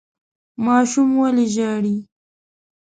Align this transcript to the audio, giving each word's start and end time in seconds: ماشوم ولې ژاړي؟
ماشوم 0.65 1.09
ولې 1.21 1.45
ژاړي؟ 1.55 1.95